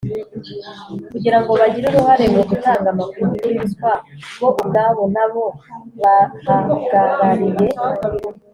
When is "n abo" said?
5.13-5.45